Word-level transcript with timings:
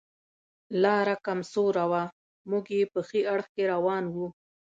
لاره 0.81 1.15
کم 1.25 1.39
سوره 1.53 1.83
وه، 1.91 2.03
موږ 2.49 2.65
یې 2.77 2.83
په 2.93 2.99
ښي 3.07 3.21
اړخ 3.33 3.47
کې 3.55 3.63
روان 3.73 4.03
و. 4.13 4.15